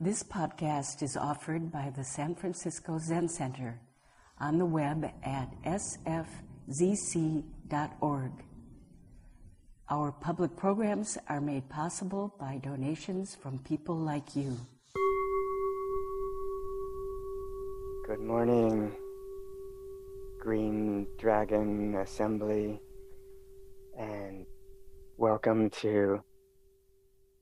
[0.00, 3.80] This podcast is offered by the San Francisco Zen Center
[4.38, 6.22] on the web at sfzc.org.
[9.90, 14.56] Our public programs are made possible by donations from people like you.
[18.06, 18.92] Good morning,
[20.38, 22.80] Green Dragon Assembly,
[23.98, 24.46] and
[25.16, 26.22] welcome to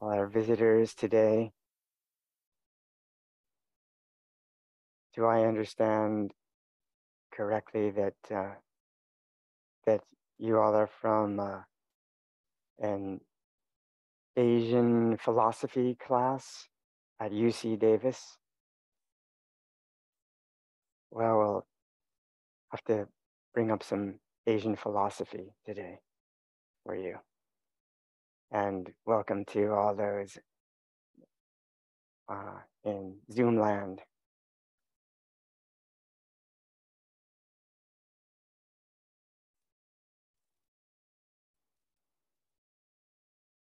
[0.00, 1.52] all our visitors today.
[5.16, 6.32] Do I understand
[7.32, 8.56] correctly that uh,
[9.86, 10.02] that
[10.38, 11.60] you all are from uh,
[12.78, 13.22] an
[14.36, 16.68] Asian philosophy class
[17.18, 18.36] at UC Davis?
[21.10, 21.66] Well, we'll
[22.72, 23.08] have to
[23.54, 26.00] bring up some Asian philosophy today
[26.84, 27.16] for you.
[28.52, 30.36] And welcome to all those
[32.28, 34.02] uh, in Zoom land.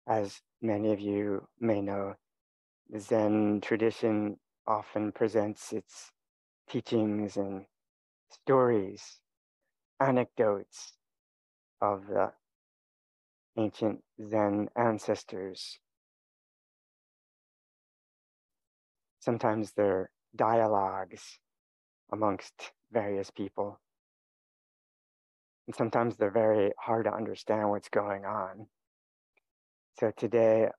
[0.07, 2.15] As many of you may know,
[2.97, 4.37] Zen tradition
[4.67, 6.11] often presents its
[6.67, 7.65] teachings and
[8.29, 9.21] stories,
[10.01, 10.97] anecdotes
[11.81, 12.33] of the
[13.57, 15.79] ancient Zen ancestors.
[19.19, 21.39] Sometimes they're dialogues
[22.11, 23.79] amongst various people.
[25.65, 28.67] And sometimes they're very hard to understand what's going on.
[29.99, 30.69] So today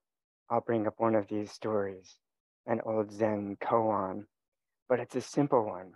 [0.50, 2.18] I'll bring up one of these stories,
[2.66, 4.24] an old Zen koan,
[4.88, 5.92] but it's a simple one.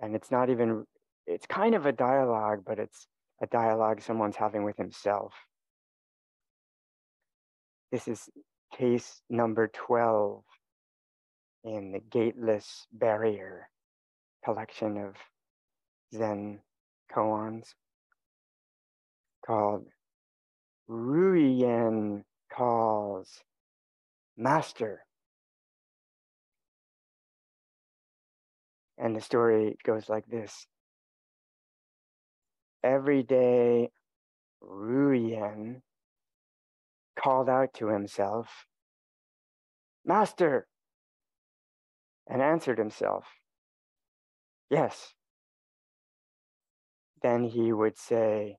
[0.00, 0.84] And it's not even,
[1.26, 3.08] it's kind of a dialogue, but it's
[3.42, 5.34] a dialogue someone's having with himself.
[7.90, 8.28] This is
[8.76, 10.42] case number 12
[11.64, 13.68] in the Gateless Barrier
[14.44, 15.16] collection of
[16.14, 16.60] Zen
[17.12, 17.74] koans
[19.44, 19.86] called
[20.88, 23.42] Ruiyan calls
[24.36, 25.04] master.
[28.96, 30.66] And the story goes like this.
[32.82, 33.90] Every day,
[34.62, 35.82] Ruiyan
[37.18, 38.48] called out to himself,
[40.04, 40.66] Master,
[42.26, 43.24] and answered himself,
[44.70, 45.14] Yes.
[47.22, 48.58] Then he would say,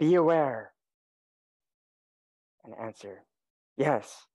[0.00, 0.72] be aware.
[2.64, 3.22] And answer,
[3.76, 4.26] yes.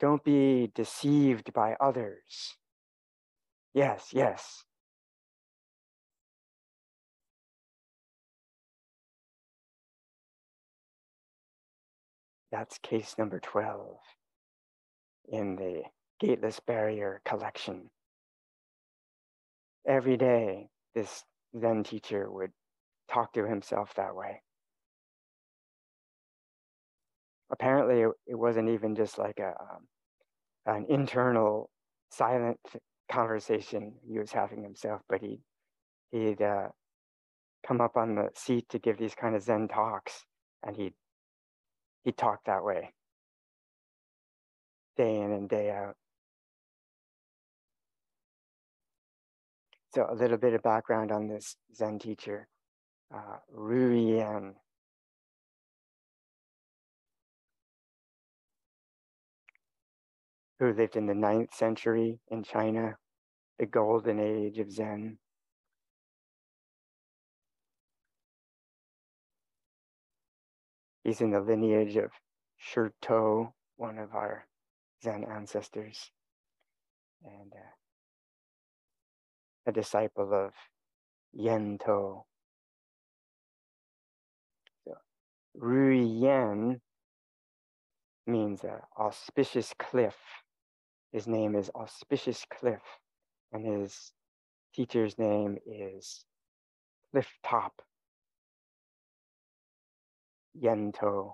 [0.00, 2.56] Don't be deceived by others.
[3.74, 4.64] Yes, yes.
[12.50, 13.96] That's case number 12
[15.28, 15.82] in the
[16.20, 17.90] Gateless Barrier collection.
[19.86, 21.24] Every day, this
[21.58, 22.50] Zen teacher would
[23.10, 24.42] talk to himself that way.
[27.50, 29.86] Apparently, it, wasn't even just like a um,
[30.64, 31.68] an internal
[32.10, 32.58] silent
[33.10, 35.40] conversation he was having himself, but he'd
[36.10, 36.68] he'd uh,
[37.66, 40.24] come up on the seat to give these kind of Zen talks,
[40.62, 40.94] and he'd
[42.04, 42.94] he'd talk that way,
[44.96, 45.96] day in and day out.
[49.94, 52.48] So a little bit of background on this Zen teacher,
[53.14, 54.54] uh, Ruiyan.
[60.58, 62.96] Who lived in the ninth century in China,
[63.58, 65.18] the golden age of Zen.
[71.04, 72.12] He's in the lineage of
[72.58, 74.46] Shuto, one of our
[75.02, 76.10] Zen ancestors.
[77.24, 77.81] And uh,
[79.66, 80.52] a disciple of
[81.38, 82.22] Yantou.
[84.84, 84.94] So,
[85.60, 86.80] Ruiyan
[88.26, 88.62] means
[88.98, 90.16] auspicious cliff.
[91.12, 92.80] His name is Auspicious Cliff,
[93.52, 94.12] and his
[94.74, 96.24] teacher's name is
[97.12, 97.82] Cliff Top
[100.58, 101.32] Yantou.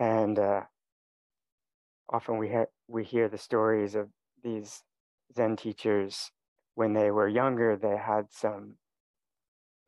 [0.00, 0.62] And uh,
[2.08, 4.08] often we hear, we hear the stories of
[4.42, 4.82] these
[5.34, 6.30] Zen teachers
[6.74, 8.76] when they were younger, they had some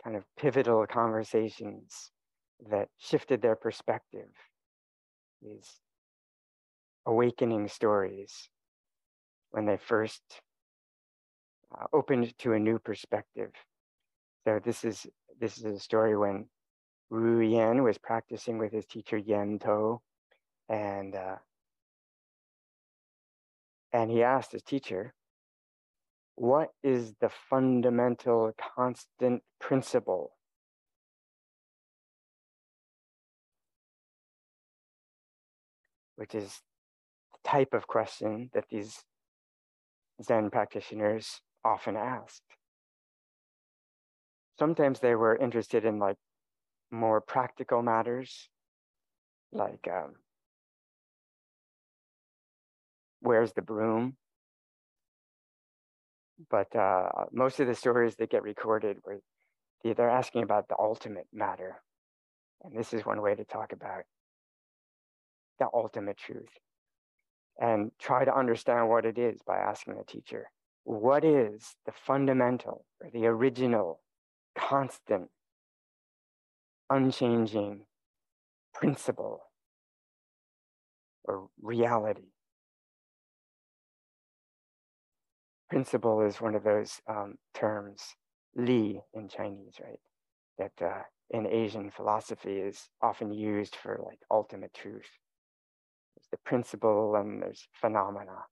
[0.03, 2.13] kind of pivotal conversations
[2.71, 4.29] that shifted their perspective.
[5.43, 5.81] These
[7.07, 8.49] awakening stories
[9.51, 10.23] when they first
[11.77, 13.51] uh, opened to a new perspective.
[14.45, 15.07] So this is
[15.41, 16.47] this is a story when
[17.12, 19.99] Ruiyan was practicing with his teacher Yantou,
[20.69, 21.37] and uh,
[23.97, 25.15] and he asked his teacher,
[26.35, 30.37] "What is the fundamental constant principle?"
[36.17, 36.61] Which is
[37.33, 39.03] the type of question that these
[40.23, 42.59] Zen practitioners often asked.
[44.59, 46.19] Sometimes they were interested in like
[46.91, 48.51] more practical matters,
[49.53, 50.17] like um,
[53.21, 54.17] where's the broom?
[56.51, 59.21] But uh, most of the stories that get recorded were
[59.95, 61.81] they're asking about the ultimate matter.
[62.65, 64.03] And this is one way to talk about
[65.59, 66.51] the ultimate truth
[67.61, 70.51] and try to understand what it is by asking the teacher
[70.85, 74.01] what is the fundamental or the original,
[74.57, 75.29] constant,
[76.89, 77.81] unchanging
[78.73, 79.41] principle
[81.25, 82.31] or reality?
[85.69, 88.03] Principle is one of those um, terms,
[88.55, 90.01] li in Chinese, right?
[90.59, 95.11] That uh, in Asian philosophy is often used for like ultimate truth.
[96.15, 98.45] There's the principle and there's phenomena.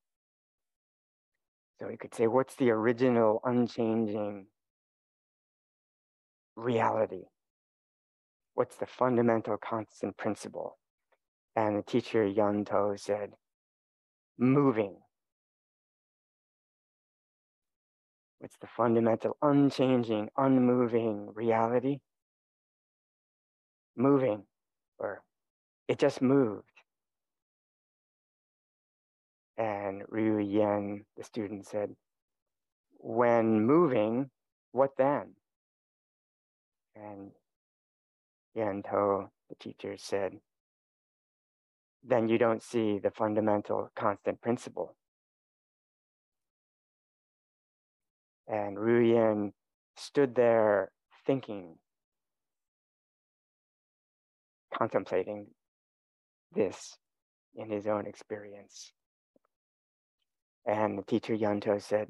[1.80, 4.46] So we could say, what's the original unchanging
[6.56, 7.24] reality?
[8.54, 10.78] What's the fundamental constant principle?
[11.56, 13.30] And the teacher Yantou said,
[14.38, 14.96] moving.
[18.44, 22.00] What's the fundamental unchanging, unmoving reality?
[23.96, 24.42] Moving,
[24.98, 25.22] or
[25.88, 26.68] it just moved.
[29.56, 31.96] And Ruiyan, the student, said,
[32.98, 34.28] When moving,
[34.72, 35.36] what then?
[36.94, 37.30] And
[38.54, 40.34] Yantou, the teacher, said,
[42.06, 44.96] Then you don't see the fundamental constant principle.
[48.46, 49.52] And Ruiyan
[49.96, 50.90] stood there
[51.26, 51.76] thinking,
[54.76, 55.46] contemplating
[56.52, 56.98] this
[57.54, 58.92] in his own experience.
[60.66, 62.08] And the teacher Yantou said,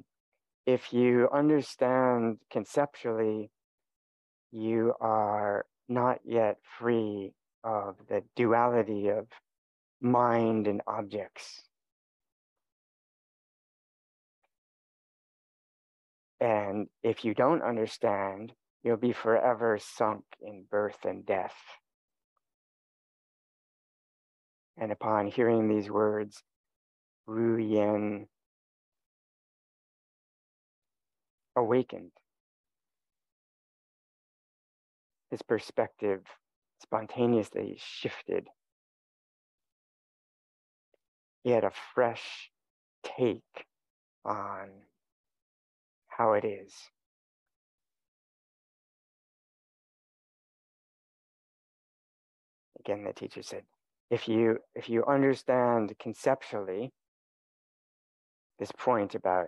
[0.67, 3.51] if you understand conceptually,
[4.51, 7.33] you are not yet free
[7.63, 9.27] of the duality of
[10.01, 11.65] mind and objects.
[16.41, 18.53] And if you don't understand,
[18.83, 21.57] you'll be forever sunk in birth and death.
[24.77, 26.43] And upon hearing these words,
[27.29, 28.27] Ruiyan
[31.57, 32.11] awakened.
[35.31, 36.21] His perspective
[36.83, 38.49] spontaneously shifted.
[41.43, 42.51] He had a fresh
[43.05, 43.67] take
[44.25, 44.69] on
[46.17, 46.73] how it is.
[52.81, 53.63] Again, the teacher said,
[54.11, 56.93] if you if you understand conceptually
[58.59, 59.47] this point about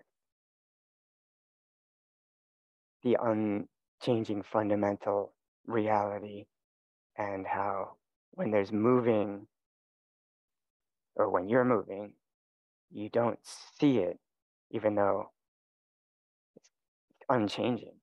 [3.02, 5.32] the unchanging fundamental
[5.66, 6.46] reality
[7.16, 7.92] and how
[8.32, 9.46] when there's moving
[11.14, 12.12] or when you're moving,
[12.90, 13.38] you don't
[13.78, 14.18] see it,
[14.70, 15.30] even though
[17.28, 17.95] unchanging.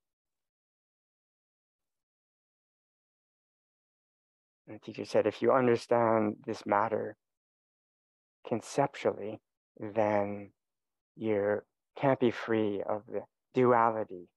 [4.67, 7.17] And the teacher said, if you understand this matter
[8.47, 9.39] conceptually,
[9.79, 10.51] then
[11.15, 11.59] you
[11.99, 13.21] can't be free of the
[13.53, 14.29] duality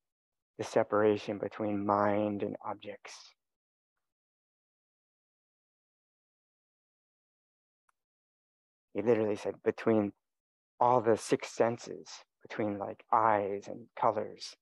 [0.59, 3.35] the separation between mind and objects.
[8.95, 10.13] He literally said between
[10.81, 12.09] all the six senses,
[12.41, 14.57] between like eyes and colors,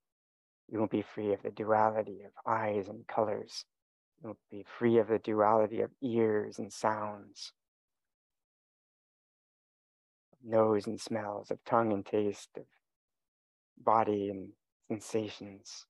[0.69, 3.65] you won't be free of the duality of eyes and colors.
[4.23, 7.53] You won't be free of the duality of ears and sounds,
[10.43, 12.65] nose and smells, of tongue and taste, of
[13.83, 14.51] body and
[14.89, 15.87] sensations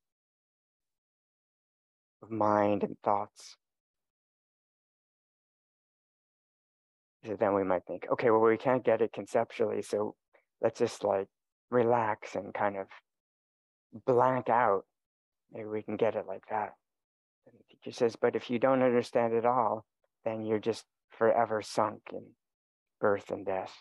[2.25, 3.57] of mind and thoughts.
[7.25, 10.15] So then we might think, okay, well, we can't get it conceptually, so
[10.61, 11.29] let's just like
[11.71, 12.87] relax and kind of
[14.07, 14.85] blank out.
[15.53, 16.75] Maybe we can get it like that.
[17.47, 19.85] And the teacher says, but if you don't understand it all,
[20.25, 22.25] then you're just forever sunk in
[23.01, 23.73] birth and death,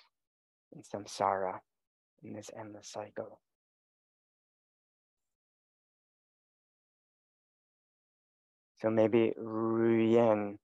[0.76, 1.60] in samsara,
[2.24, 3.40] in this endless cycle.
[8.78, 10.58] So maybe Ruiyan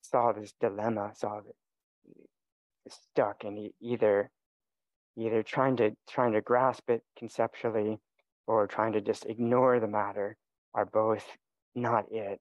[0.00, 1.44] saw this dilemma, saw it
[2.92, 4.30] stuck, he either
[5.16, 7.98] either trying to trying to grasp it conceptually
[8.46, 10.36] or trying to just ignore the matter
[10.74, 11.24] are both
[11.74, 12.40] not it.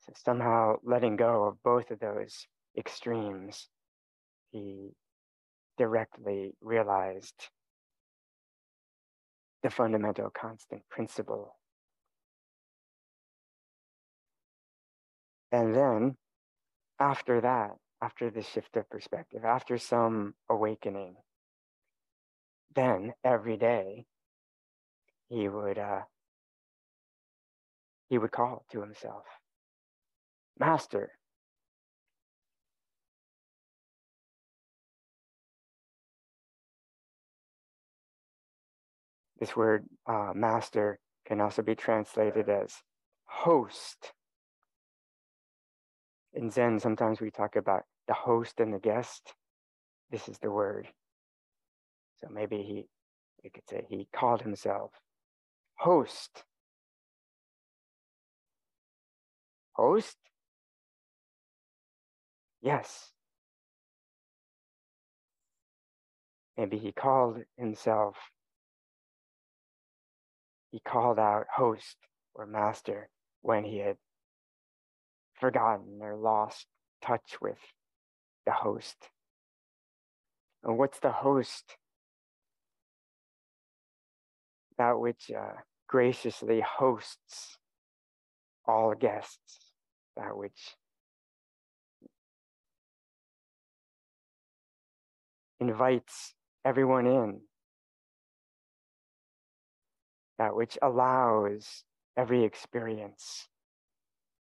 [0.00, 3.68] So somehow letting go of both of those extremes,
[4.50, 4.90] he
[5.78, 7.48] directly realized
[9.62, 11.56] the fundamental constant principle.
[15.50, 16.16] And then
[17.00, 17.70] after that,
[18.04, 21.16] after the shift of perspective, after some awakening,
[22.74, 24.04] then every day
[25.30, 26.02] he would uh,
[28.10, 29.24] he would call to himself,
[30.58, 31.12] Master.
[39.40, 42.82] This word uh, master can also be translated as
[43.24, 44.12] host
[46.34, 49.32] in Zen, sometimes we talk about the host and the guest.
[50.10, 50.88] This is the word.
[52.20, 52.86] So maybe he,
[53.42, 54.92] we could say he called himself
[55.76, 56.44] host.
[59.72, 60.16] Host?
[62.62, 63.10] Yes.
[66.56, 68.16] Maybe he called himself,
[70.70, 71.96] he called out host
[72.34, 73.08] or master
[73.42, 73.96] when he had
[75.34, 76.66] forgotten or lost
[77.02, 77.58] touch with
[78.46, 78.96] the host.
[80.62, 81.76] And what's the host?
[84.78, 87.58] That which uh, graciously hosts
[88.66, 89.72] all guests,
[90.16, 90.76] that which
[95.60, 96.34] invites
[96.64, 97.40] everyone in,
[100.38, 101.84] that which allows
[102.16, 103.48] every experience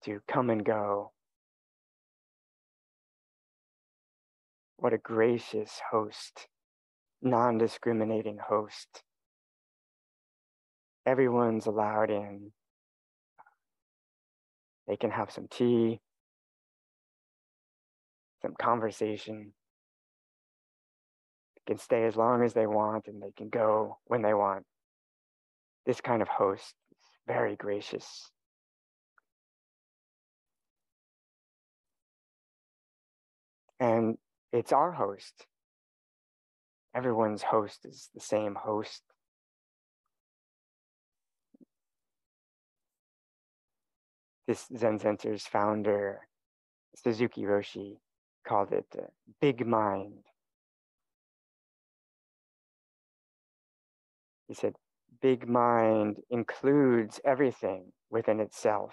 [0.05, 1.14] to come and go.
[4.77, 6.49] What a gracious host,
[7.23, 9.03] non discriminating host.
[11.07, 12.53] Everyone's allowed in.
[14.87, 16.01] They can have some tea,
[18.43, 19.53] some conversation.
[21.57, 24.65] They can stay as long as they want and they can go when they want.
[25.87, 28.31] This kind of host is very gracious.
[33.85, 34.17] and
[34.55, 35.47] it's our host.
[36.95, 39.03] Everyone's host is the same host.
[44.47, 46.21] This Zen Center's founder,
[46.95, 47.97] Suzuki Roshi,
[48.47, 49.07] called it uh,
[49.41, 50.23] big mind.
[54.47, 54.77] He said,
[55.21, 58.93] big mind includes everything within itself.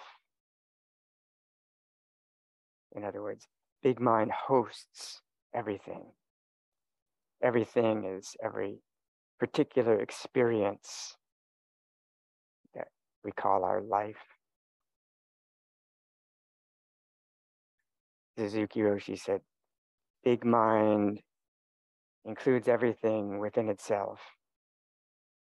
[2.96, 3.46] In other words,
[3.80, 5.20] big mind hosts
[5.54, 6.02] everything.
[7.42, 8.78] Everything is every
[9.40, 11.16] particular experience
[12.74, 12.88] that
[13.24, 14.16] we call our life.
[18.38, 19.40] Suzuki Roshi said,
[20.24, 21.20] big mind
[22.24, 24.20] includes everything within itself.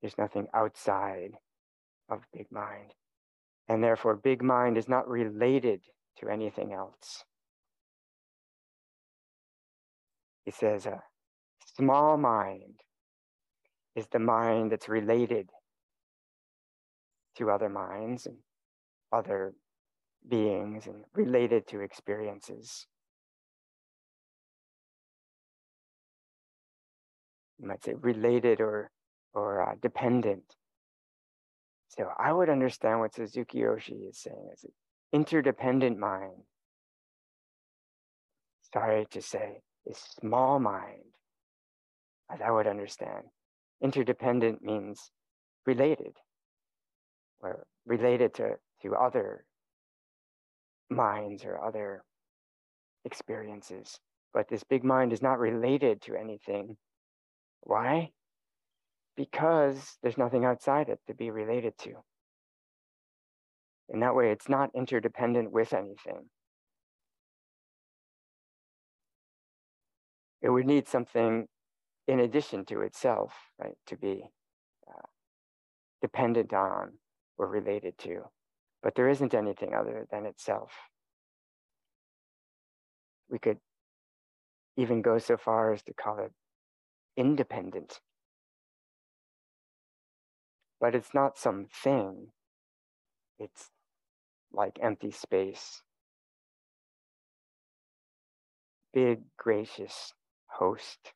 [0.01, 1.31] There's nothing outside
[2.09, 2.93] of big mind.
[3.67, 5.81] And therefore, big mind is not related
[6.19, 7.23] to anything else.
[10.49, 11.03] He says a
[11.77, 12.81] small mind
[13.95, 15.51] is the mind that's related
[17.37, 18.37] to other minds and
[19.11, 19.53] other
[20.27, 22.87] beings and related to experiences.
[27.59, 28.89] You might say related or
[29.35, 30.55] or uh, dependent.
[31.89, 34.71] So I would understand what Suzuki Roshi is saying as an
[35.13, 36.41] interdependent mind.
[38.73, 41.03] Sorry to say, is small mind,
[42.31, 43.23] as I would understand.
[43.81, 45.11] Interdependent means
[45.65, 46.15] related,
[47.41, 49.45] or related to, to other
[50.89, 52.03] minds or other
[53.05, 53.99] experiences.
[54.33, 56.77] But this big mind is not related to anything.
[57.61, 58.11] Why?
[59.17, 61.93] Because there's nothing outside it to be related to.
[63.89, 66.29] In that way, it's not interdependent with anything.
[70.41, 71.47] It would need something
[72.07, 74.23] in addition to itself, right, to be
[74.89, 75.07] uh,
[76.01, 76.93] dependent on
[77.37, 78.23] or related to.
[78.81, 80.71] But there isn't anything other than itself.
[83.29, 83.57] We could
[84.77, 86.31] even go so far as to call it
[87.17, 87.99] independent.
[90.79, 92.27] but it's not some thing.
[93.37, 93.69] It's
[94.51, 95.81] like empty space.
[98.93, 100.13] Big, gracious
[100.49, 101.13] host.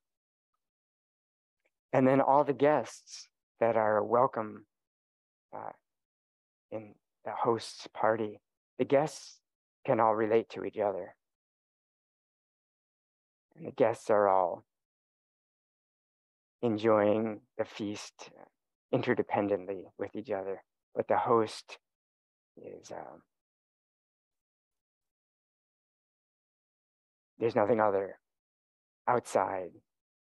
[1.91, 3.27] And then all the guests
[3.59, 4.65] that are welcome
[5.55, 5.71] uh,
[6.71, 8.39] in the host's party,
[8.79, 9.39] the guests
[9.85, 11.15] can all relate to each other.
[13.55, 14.63] And the guests are all
[16.61, 18.31] enjoying the feast
[18.93, 20.63] interdependently with each other.
[20.95, 21.77] But the host
[22.57, 23.21] is, um,
[27.37, 28.17] there's nothing other
[29.07, 29.71] outside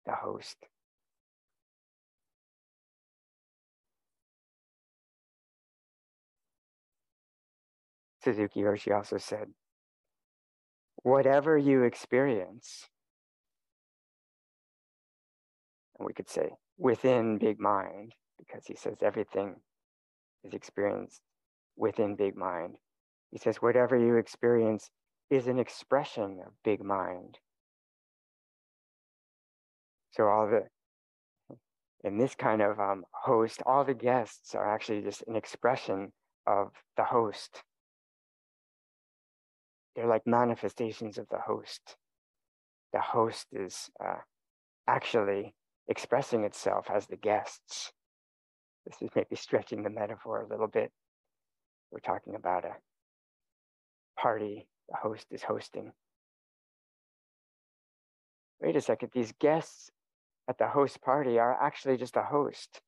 [0.04, 0.56] the host.
[8.22, 9.46] Suzuki Roshi also said,
[11.02, 12.88] whatever you experience,
[15.96, 19.54] and we could say within big mind, because he says everything
[20.42, 21.20] is experienced
[21.76, 22.76] within big mind.
[23.30, 24.90] He says, whatever you experience
[25.30, 27.38] is an expression of big mind.
[30.16, 30.66] So all the
[32.04, 36.12] in this kind of um, host, all the guests are actually just an expression
[36.46, 37.62] of the host.
[39.94, 41.96] They're like manifestations of the host.
[42.92, 44.20] The host is uh,
[44.86, 45.54] actually
[45.88, 47.92] expressing itself as the guests.
[48.86, 50.92] This is maybe stretching the metaphor a little bit.
[51.90, 52.76] We're talking about a
[54.18, 55.92] party the host is hosting.
[58.60, 59.90] Wait a second, these guests
[60.48, 62.80] at the host party are actually just a host.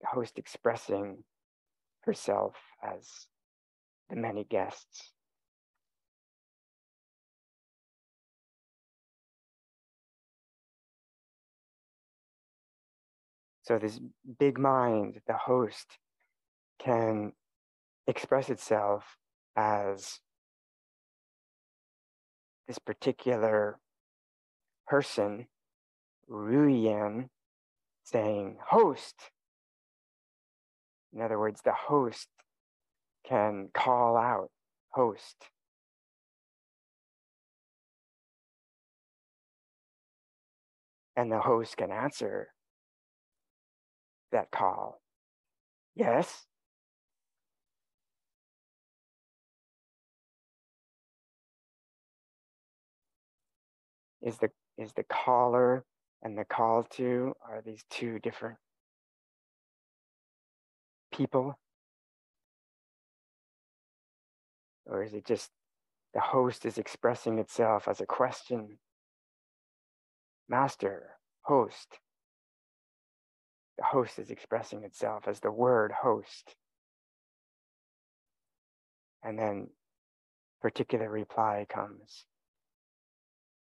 [0.00, 1.24] The host expressing
[2.02, 3.26] herself as
[4.10, 5.12] the many guests.
[13.62, 13.98] So, this
[14.38, 15.98] big mind, the host,
[16.78, 17.32] can
[18.06, 19.16] express itself
[19.56, 20.20] as
[22.68, 23.78] this particular
[24.86, 25.46] person,
[26.28, 27.28] Ruyan,
[28.04, 29.14] saying host.
[31.12, 32.28] In other words, the host
[33.26, 34.50] can call out
[34.90, 35.36] host.
[41.16, 42.48] And the host can answer
[44.32, 45.00] that call.
[45.94, 46.46] Yes?
[54.20, 55.84] Is the is the caller
[56.24, 58.56] and the call to are these two different
[61.12, 61.58] people?
[64.86, 65.50] Or is it just
[66.14, 68.78] the host is expressing itself as a question?
[70.48, 71.10] Master,
[71.42, 71.98] host,
[73.76, 76.54] the host is expressing itself as the word host.
[79.22, 79.68] And then
[80.60, 82.24] particular reply comes.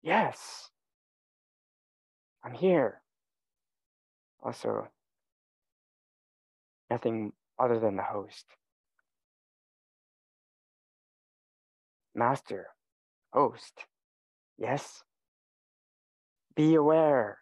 [0.02, 0.70] Yes,
[2.44, 3.02] I'm here.
[4.42, 4.88] Also,
[6.90, 8.46] nothing other than the host.
[12.14, 12.66] Master,
[13.32, 13.84] host,
[14.58, 15.02] yes.
[16.56, 17.38] Be aware.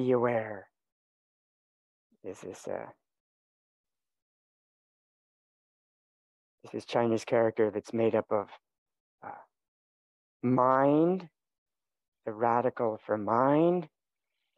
[0.00, 0.66] be aware.
[2.24, 2.92] This is a
[6.62, 8.48] this is China's character that's made up of
[9.24, 9.30] uh,
[10.42, 11.28] mind,
[12.26, 13.88] the radical for mind,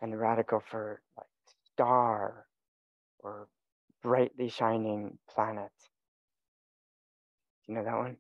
[0.01, 1.27] and the radical for like
[1.73, 2.47] star
[3.21, 3.49] or
[4.03, 5.71] brightly shining planet.
[7.67, 8.17] You know that one?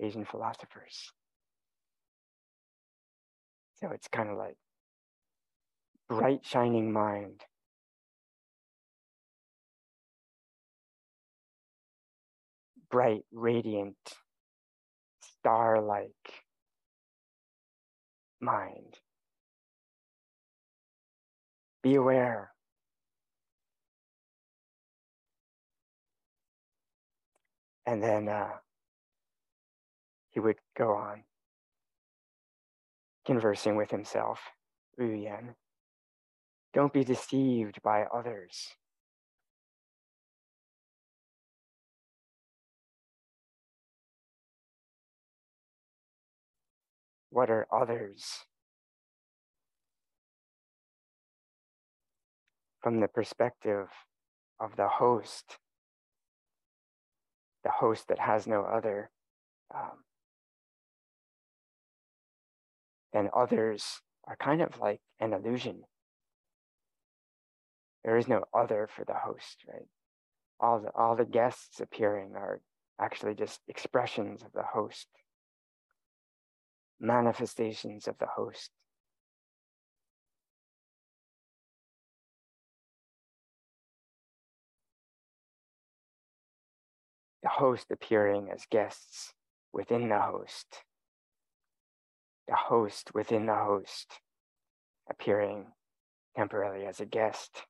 [0.00, 1.10] Asian philosophers.
[3.80, 4.56] So it's kind of like
[6.08, 7.42] bright, shining mind.
[12.90, 13.96] Bright, radiant,
[15.20, 16.10] star like
[18.40, 18.98] mind.
[21.82, 22.50] Be aware.
[27.86, 28.50] And then uh,
[30.30, 31.22] he would go on
[33.24, 34.40] conversing with himself,
[34.98, 35.54] Ruyan.
[36.74, 38.68] Don't be deceived by others.
[47.36, 48.46] What are others?
[52.80, 53.88] From the perspective
[54.58, 55.58] of the host,
[57.62, 59.10] the host that has no other,
[59.74, 59.98] um,
[63.12, 65.82] then others are kind of like an illusion.
[68.02, 69.88] There is no other for the host, right?
[70.58, 72.62] All the, all the guests appearing are
[72.98, 75.06] actually just expressions of the host,
[77.00, 78.70] manifestations of the host.
[87.42, 89.32] The host appearing as guests
[89.72, 90.66] within the host.
[92.48, 94.20] The host within the host
[95.08, 95.66] appearing
[96.36, 97.62] temporarily as a guest.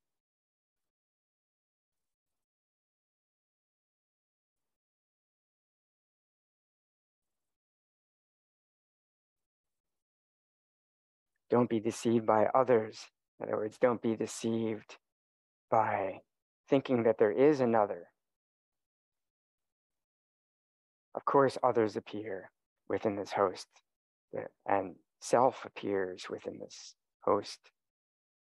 [11.51, 13.07] Don't be deceived by others.
[13.41, 14.97] In other words, don't be deceived
[15.71, 16.21] by
[16.69, 18.09] thinking that there is another.
[21.15, 22.51] Of course, others appear
[22.89, 23.69] within this host,
[24.67, 27.59] and self appears within this host.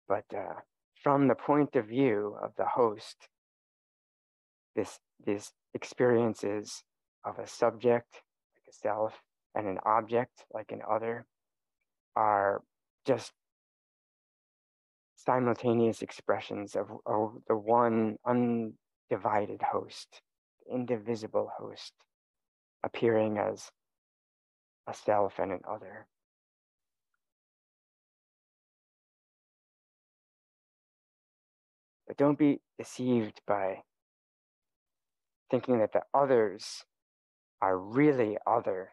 [0.09, 0.61] But uh,
[1.03, 3.29] from the point of view of the host,
[4.75, 6.83] this these experiences
[7.25, 8.23] of a subject,
[8.57, 9.15] like a self,
[9.55, 11.27] and an object, like an other,
[12.15, 12.63] are
[13.07, 13.33] just
[15.15, 20.21] simultaneous expressions of, of the one undivided host,
[20.71, 21.93] indivisible host,
[22.85, 23.71] appearing as
[24.89, 26.07] a self and an other.
[32.07, 33.83] But don't be deceived by
[35.51, 36.85] thinking that the others
[37.61, 38.93] are really other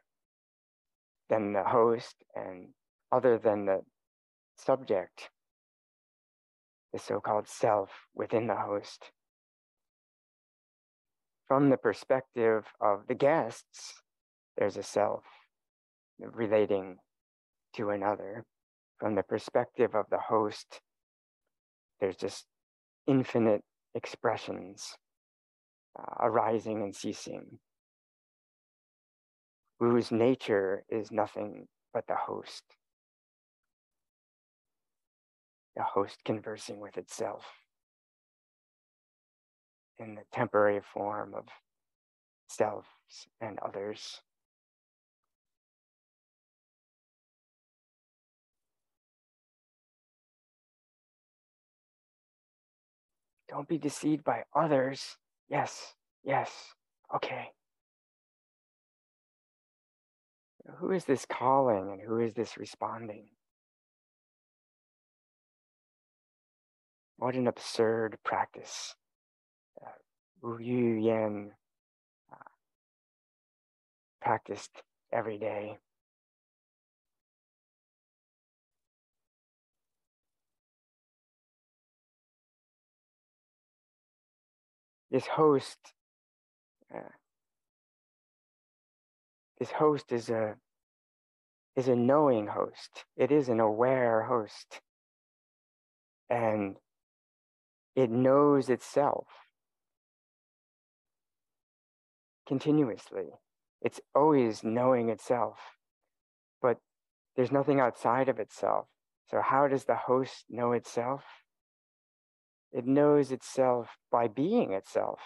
[1.30, 2.70] than the host and
[3.12, 3.82] other than the
[4.56, 5.30] subject,
[6.92, 9.12] the so called self within the host.
[11.48, 14.02] From the perspective of the guests,
[14.58, 15.24] there's a self
[16.20, 16.98] relating
[17.76, 18.46] to another.
[19.00, 20.80] From the perspective of the host,
[22.00, 22.46] there's just
[23.08, 23.64] infinite
[23.96, 24.96] expressions
[26.00, 27.60] uh, arising and ceasing,
[29.80, 32.64] whose nature is nothing but the host
[35.76, 37.46] the host conversing with itself
[40.00, 41.46] in the temporary form of
[42.48, 42.88] selves
[43.42, 44.22] and others.
[53.50, 55.18] Don't be deceived by others.
[55.48, 56.50] Yes, yes,
[57.16, 57.50] okay.
[60.78, 63.28] Who is this calling and who is this responding?
[67.24, 68.96] What an absurd practice.
[69.82, 69.92] Uh,
[70.42, 71.52] Wu Yu
[72.30, 72.36] uh,
[74.22, 75.78] practiced every day.
[85.10, 85.78] This host,
[86.94, 87.00] uh,
[89.60, 90.56] this host is a
[91.78, 93.06] is a knowing host.
[93.16, 94.82] It is an aware host.
[96.30, 96.76] And
[97.96, 99.28] it knows itself
[102.48, 103.26] continuously.
[103.82, 105.58] It's always knowing itself,
[106.62, 106.78] but
[107.36, 108.88] there's nothing outside of itself.
[109.30, 111.24] So, how does the host know itself?
[112.72, 115.20] It knows itself by being itself.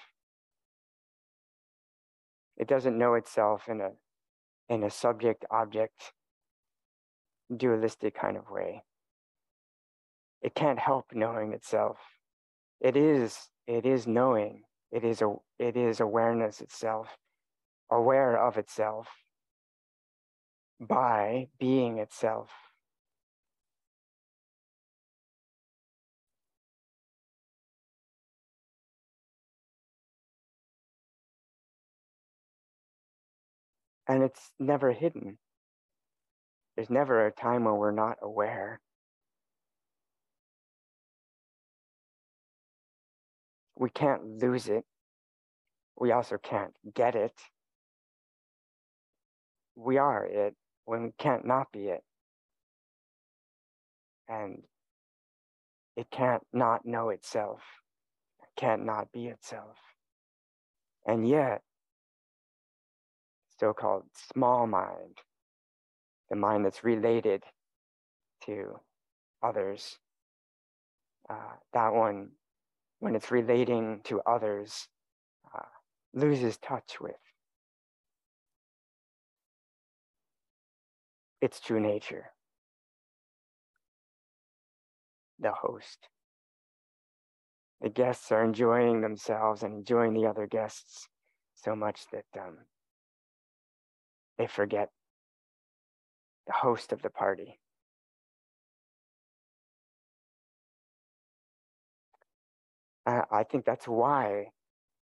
[2.58, 3.92] It doesn't know itself in a,
[4.68, 6.14] in a subject object
[7.56, 8.84] dualistic kind of way.
[10.42, 11.98] It can't help knowing itself
[12.82, 13.38] it is
[13.68, 14.64] it is knowing.
[14.92, 17.18] It is a it is awareness itself
[17.92, 19.08] aware of itself
[20.80, 22.50] by being itself.
[34.10, 35.38] And it's never hidden.
[36.76, 38.80] There's never a time when we're not aware
[43.80, 44.86] we can't lose it.
[46.00, 47.34] We also can't get it.
[49.76, 52.04] We are it when we can't not be it.
[54.28, 54.64] And
[55.96, 57.62] it can't not know itself,
[58.42, 59.78] it can't not be itself.
[61.06, 61.62] And yet,
[63.60, 65.18] so called small mind,
[66.30, 67.44] the mind that's related
[68.46, 68.80] to
[69.42, 69.98] others,
[71.30, 72.30] uh, that one
[73.00, 74.88] when it's relating to others,
[75.56, 75.66] uh,
[76.14, 77.16] loses touch with
[81.42, 82.32] its true nature,
[85.40, 86.10] the host.
[87.82, 91.08] The guests are enjoying themselves and enjoying the other guests
[91.54, 92.58] so much that um,
[94.40, 94.90] they forget
[96.48, 97.60] the host of the party.
[103.08, 104.48] I think that's why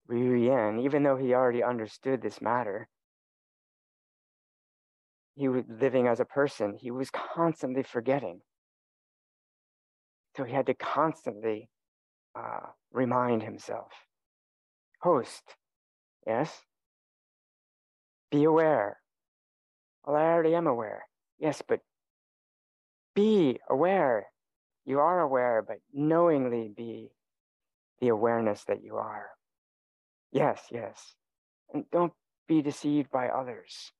[0.09, 2.87] Yu Yan, even though he already understood this matter,
[5.35, 8.39] he was living as a person, he was constantly forgetting.
[10.37, 11.69] So he had to constantly
[12.35, 13.91] uh, remind himself
[15.01, 15.43] host,
[16.25, 16.61] yes?
[18.31, 18.97] Be aware.
[20.05, 21.03] Well, I already am aware.
[21.39, 21.79] Yes, but
[23.15, 24.27] be aware.
[24.85, 27.11] You are aware, but knowingly be
[28.01, 29.29] the awareness that you are.
[30.31, 31.15] Yes, yes.
[31.73, 32.13] And don't
[32.47, 33.91] be deceived by others.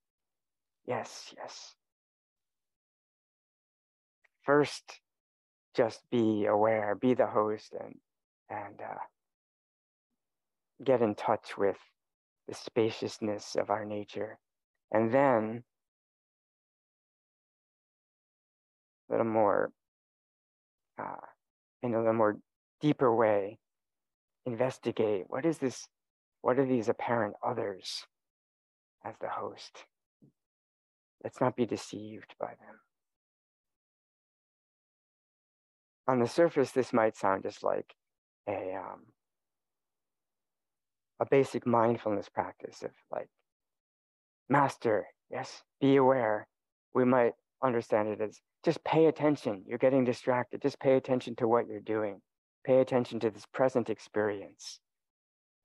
[0.86, 1.76] Yes, yes.
[4.44, 5.00] First,
[5.76, 7.96] just be aware, be the host, and
[8.50, 8.98] and uh,
[10.84, 11.78] get in touch with
[12.48, 14.40] the spaciousness of our nature,
[14.92, 15.64] and then
[19.08, 19.72] a little more,
[20.98, 21.26] uh,
[21.84, 22.38] in a little more
[22.82, 23.60] deeper way,
[24.50, 25.88] investigate what is this
[26.42, 28.06] what are these apparent others
[29.06, 29.86] as the host?
[31.24, 32.80] Let's not be deceived by them.
[36.08, 37.94] On the surface this might sound just like
[38.48, 39.02] a um,
[41.20, 43.30] a basic mindfulness practice of like
[44.48, 46.48] master yes be aware.
[46.96, 49.64] We might understand it as just pay attention.
[49.68, 50.62] You're getting distracted.
[50.62, 52.22] Just pay attention to what you're doing
[52.66, 54.80] pay attention to this present experience.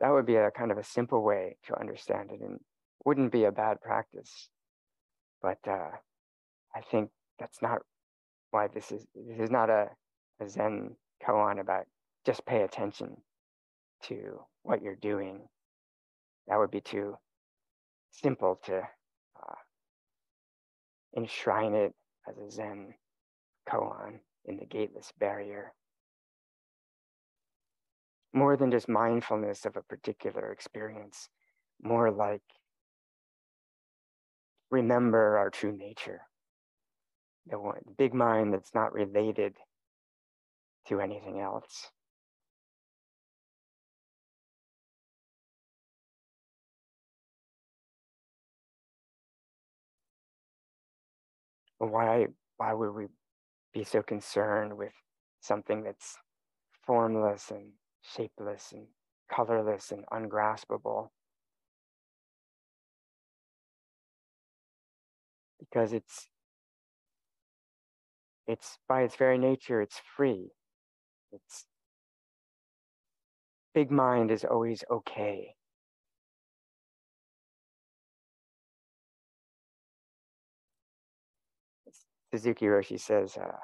[0.01, 2.59] That would be a kind of a simple way to understand it and
[3.05, 4.49] wouldn't be a bad practice.
[5.43, 5.91] But uh,
[6.75, 7.81] I think that's not
[8.51, 9.07] why this is.
[9.15, 9.89] This is not a,
[10.41, 11.85] a Zen koan about
[12.25, 13.17] just pay attention
[14.05, 15.41] to what you're doing.
[16.49, 17.17] That would be too
[18.11, 19.55] simple to uh,
[21.17, 21.93] enshrine it
[22.29, 22.95] as a Zen
[23.69, 25.73] koan in the gateless barrier
[28.35, 31.29] more than just mindfulness of a particular experience,
[31.83, 32.43] more like
[34.71, 36.23] remember our true nature,
[37.47, 39.57] the one, big mind that's not related
[40.89, 41.91] to anything else.
[51.79, 53.07] Why, why would we
[53.73, 54.93] be so concerned with
[55.41, 56.17] something that's
[56.87, 57.73] formless and
[58.05, 58.87] shapeless and
[59.33, 61.11] colorless and ungraspable.
[65.59, 66.29] Because it's
[68.47, 70.51] it's by its very nature, it's free.
[71.33, 71.65] It's
[73.75, 75.55] big mind is always okay.
[82.33, 83.59] Suzuki Roshi says, uh,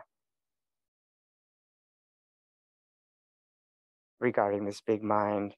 [4.21, 5.55] regarding this big mind.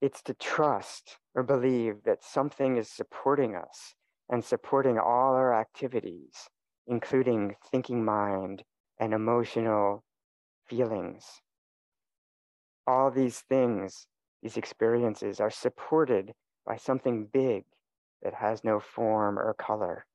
[0.00, 3.94] It's to trust or believe that something is supporting us
[4.30, 6.48] and supporting all our activities,
[6.86, 8.62] including thinking mind
[9.00, 10.04] and emotional
[10.66, 11.42] feelings.
[12.86, 14.06] All these things,
[14.42, 16.32] these experiences, are supported
[16.64, 17.64] by something big
[18.22, 20.06] that has no form or color.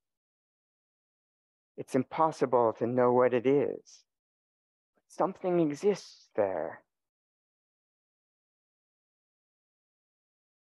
[1.75, 4.05] It's impossible to know what it is
[5.15, 6.81] something exists there.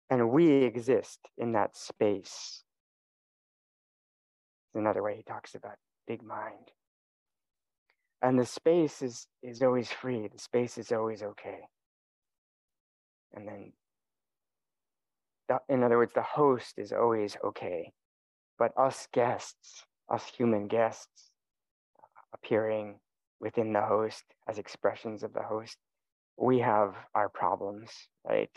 [0.09, 2.63] And we exist in that space.
[4.69, 6.71] It's Another way he talks about big mind.
[8.23, 11.61] And the space is, is always free, the space is always okay.
[13.35, 13.73] And then,
[15.49, 17.93] the, in other words, the host is always okay.
[18.59, 21.31] But us guests, us human guests,
[21.99, 23.01] uh, appearing
[23.41, 25.77] within the host as expressions of the host,
[26.37, 27.91] we have our problems,
[28.25, 28.51] right?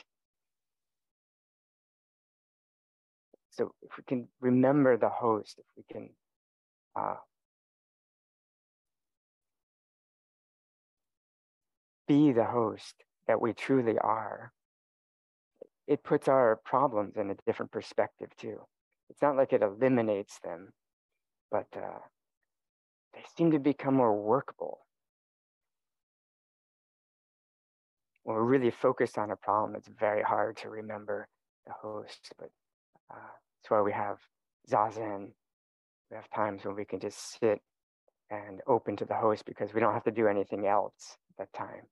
[3.51, 6.09] So if we can remember the host, if we can
[6.95, 7.15] uh,
[12.07, 12.95] be the host
[13.27, 14.51] that we truly are,
[15.87, 18.59] it puts our problems in a different perspective too.
[19.09, 20.71] It's not like it eliminates them,
[21.51, 21.99] but uh,
[23.19, 24.79] they seem to become more workable.
[28.29, 31.27] when we're really focused on a problem, it's very hard to remember
[31.65, 32.31] the host.
[32.37, 32.51] But
[33.11, 34.17] uh, that's why we have
[34.69, 35.29] zazen.
[36.11, 37.59] We have times when we can just sit
[38.29, 41.57] and open to the host because we don't have to do anything else at that
[41.57, 41.87] time.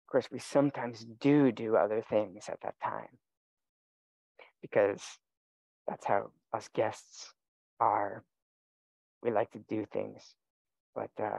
[0.00, 3.18] Of course, we sometimes do do other things at that time
[4.60, 5.02] because
[5.86, 7.32] that's how us guests
[7.78, 8.24] are.
[9.22, 10.34] We like to do things,
[10.94, 11.38] but uh,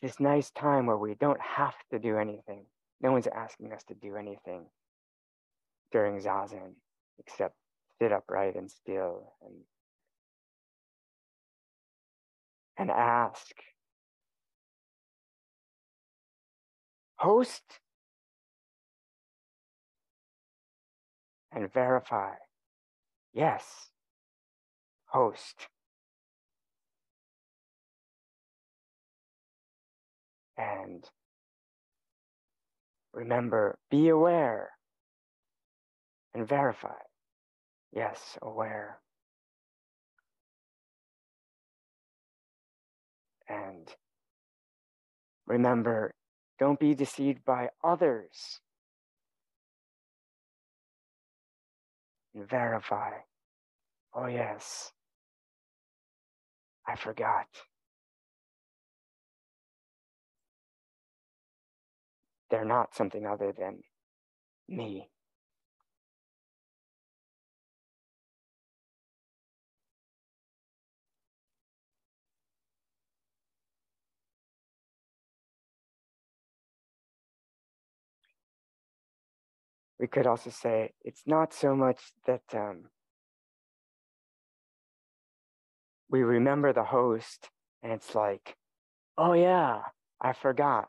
[0.00, 2.64] this nice time where we don't have to do anything.
[3.00, 4.66] No one's asking us to do anything
[5.92, 6.74] during zazen
[7.18, 7.54] except
[8.00, 9.54] sit upright and still and
[12.78, 13.54] and ask.
[17.16, 17.62] Host
[21.52, 22.32] and verify.
[23.34, 23.90] Yes.
[25.06, 25.68] Host
[30.60, 31.04] and
[33.12, 34.70] remember be aware
[36.34, 37.00] and verify.
[37.92, 39.00] Yes aware.
[43.48, 43.88] And
[45.46, 46.12] remember
[46.58, 48.60] don't be deceived by others.
[52.34, 53.12] And verify.
[54.14, 54.92] Oh yes.
[56.86, 57.46] I forgot
[62.50, 63.82] they're not something other than
[64.68, 65.08] me.
[79.98, 82.84] We could also say it's not so much that um,
[86.08, 87.50] we remember the host
[87.82, 88.56] and it's like,
[89.18, 89.80] oh yeah,
[90.20, 90.88] I forgot.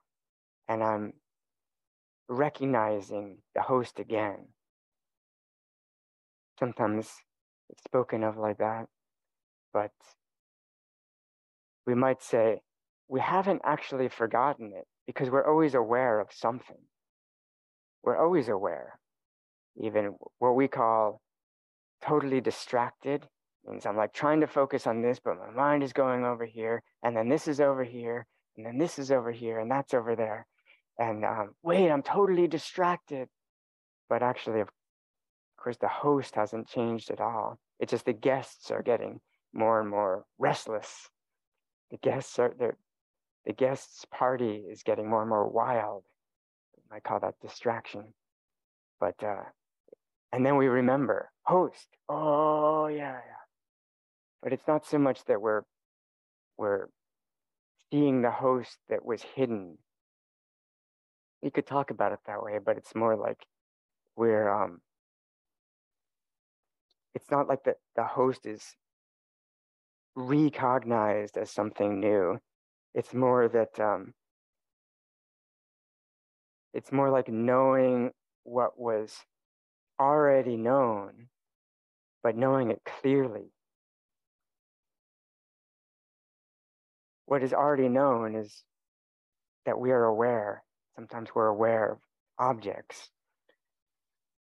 [0.69, 1.13] And I'm
[2.31, 4.37] recognizing the host again.
[6.57, 7.09] Sometimes
[7.69, 8.85] it's spoken of like that,
[9.73, 9.91] but
[11.85, 12.61] we might say
[13.09, 16.77] we haven't actually forgotten it because we're always aware of something.
[18.03, 18.97] We're always aware.
[19.81, 21.21] Even what we call
[22.01, 23.27] totally distracted
[23.67, 26.81] means I'm like trying to focus on this, but my mind is going over here,
[27.03, 30.15] and then this is over here, and then this is over here, and that's over
[30.15, 30.47] there
[30.97, 33.27] and um, wait, I'm totally distracted.
[34.09, 34.69] But actually, of
[35.57, 37.59] course, the host hasn't changed at all.
[37.79, 39.19] It's just the guests are getting
[39.53, 41.09] more and more restless.
[41.89, 42.71] The guests are the
[43.45, 46.03] the guests' party is getting more and more wild.
[46.91, 48.13] I call that distraction.
[48.99, 49.43] But uh,
[50.31, 51.87] and then we remember host.
[52.07, 53.41] Oh yeah, yeah.
[54.43, 55.63] But it's not so much that we're
[56.57, 56.87] we're
[57.91, 59.77] seeing the host that was hidden
[61.41, 63.45] you could talk about it that way, but it's more like
[64.15, 64.81] we're um
[67.13, 68.75] it's not like the, the host is
[70.15, 72.37] recognized as something new.
[72.93, 74.13] It's more that um
[76.73, 78.11] it's more like knowing
[78.43, 79.17] what was
[79.99, 81.27] already known,
[82.23, 83.51] but knowing it clearly.
[87.25, 88.63] What is already known is
[89.65, 90.63] that we are aware
[90.95, 91.97] sometimes we're aware of
[92.37, 93.09] objects,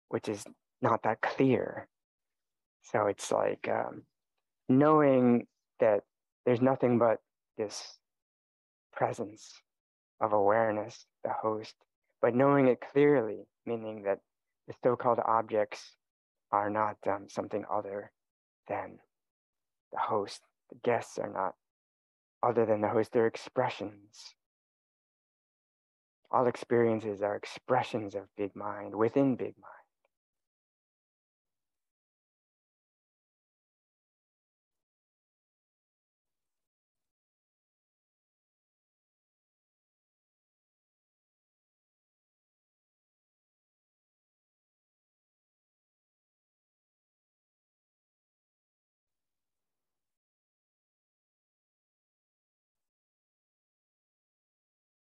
[0.10, 0.43] which is
[0.82, 1.88] not that clear.
[2.84, 4.04] So it's like um,
[4.69, 5.47] knowing
[5.80, 6.02] that
[6.45, 7.19] there's nothing but
[7.58, 7.97] this
[8.93, 9.62] presence
[10.21, 11.76] of awareness, the host,
[12.21, 14.19] but knowing it clearly, meaning that
[14.67, 15.95] the so called objects
[16.52, 18.12] are not um, something other
[18.67, 19.00] than
[19.91, 20.41] the host.
[20.69, 21.56] The guests are not
[22.43, 24.36] other than the host, they're expressions
[26.32, 29.77] all experiences are expressions of big mind within big mind.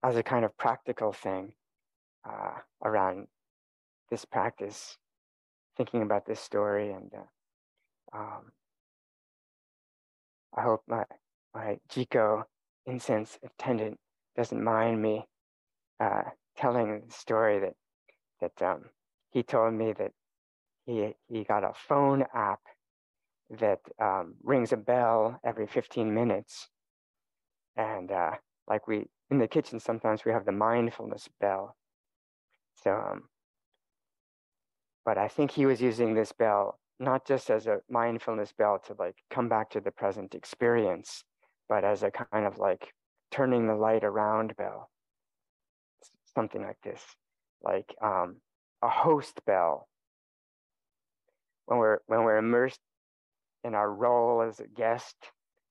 [0.05, 1.55] As a kind of practical thing
[2.29, 3.27] uh, around
[4.11, 4.99] this practice,
[5.79, 8.53] thinking about this story, and uh, um,
[10.57, 11.05] I hope my
[11.55, 12.45] my Jiko
[12.85, 13.99] incense attendant
[14.37, 15.25] doesn't mind me
[15.99, 16.23] uh,
[16.55, 17.75] telling the story that
[18.43, 18.85] that um,
[19.31, 20.13] he told me that
[20.85, 22.61] he he got a phone app
[23.59, 26.69] that um, rings a bell every 15 minutes,
[27.75, 28.33] and uh,
[28.69, 31.77] like we in the kitchen, sometimes we have the mindfulness bell.
[32.83, 33.23] So, um,
[35.05, 38.95] but I think he was using this bell not just as a mindfulness bell to
[38.99, 41.25] like come back to the present experience,
[41.69, 42.93] but as a kind of like
[43.31, 44.91] turning the light around bell,
[46.35, 47.03] something like this,
[47.63, 48.37] like um,
[48.83, 49.89] a host bell.
[51.67, 52.81] When we're when we're immersed
[53.65, 55.17] in our role as a guest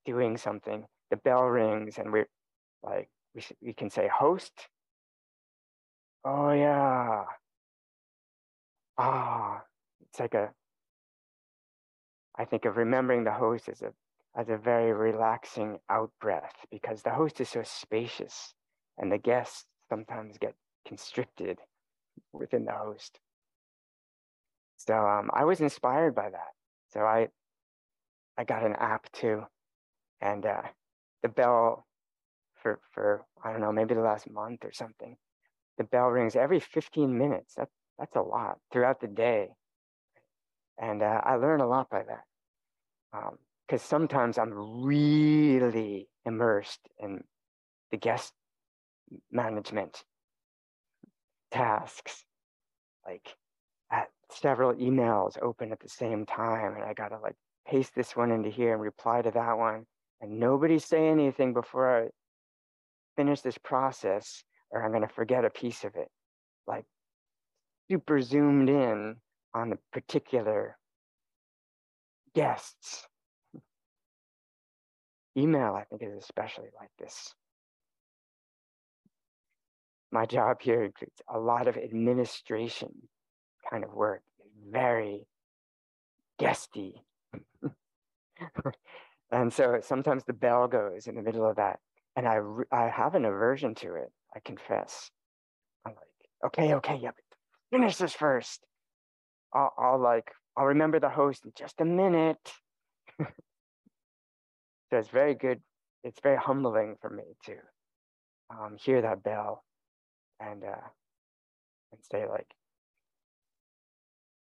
[0.05, 2.27] doing something, the bell rings and we're
[2.81, 4.69] like we we can say host.
[6.23, 7.25] Oh yeah.
[8.97, 9.63] Ah,
[10.01, 10.51] it's like a
[12.35, 13.93] I think of remembering the host as a
[14.35, 18.53] as a very relaxing out breath because the host is so spacious
[18.97, 20.55] and the guests sometimes get
[20.87, 21.59] constricted
[22.31, 23.19] within the host.
[24.77, 26.53] So um, I was inspired by that.
[26.89, 27.29] So I
[28.37, 29.43] I got an app too,
[30.21, 30.63] and uh,
[31.21, 31.85] the bell
[32.63, 35.17] for for I don't know maybe the last month or something.
[35.77, 37.55] The bell rings every 15 minutes.
[37.55, 39.49] That that's a lot throughout the day.
[40.79, 42.23] And uh, I learn a lot by that.
[43.67, 44.53] Because um, sometimes I'm
[44.83, 47.23] really immersed in
[47.91, 48.33] the guest
[49.31, 50.03] management
[51.51, 52.25] tasks,
[53.05, 53.35] like
[53.91, 56.73] at several emails open at the same time.
[56.73, 57.35] And I got to like
[57.67, 59.85] paste this one into here and reply to that one.
[60.21, 62.09] And nobody say anything before I
[63.15, 66.09] finish this process, or I'm going to forget a piece of it.
[66.67, 66.85] Like
[67.89, 69.17] super zoomed in
[69.53, 70.77] on the particular
[72.33, 73.07] guests.
[75.37, 77.33] Email, I think, is especially like this.
[80.11, 82.91] My job here includes a lot of administration
[83.69, 84.21] kind of work,
[84.69, 85.25] very
[86.37, 87.01] guesty.
[89.31, 91.79] and so sometimes the bell goes in the middle of that.
[92.15, 92.39] And I,
[92.71, 95.09] I have an aversion to it, I confess.
[95.85, 97.15] I'm like, okay, okay, but
[97.71, 98.61] finish this first.
[99.53, 102.51] I'll, I'll like I'll remember the host in just a minute.
[103.19, 103.25] so
[104.91, 105.61] it's very good.
[106.03, 107.53] It's very humbling for me to
[108.49, 109.63] um, hear that bell
[110.39, 110.87] and uh,
[111.91, 112.47] and say like